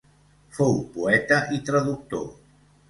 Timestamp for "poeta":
0.95-1.39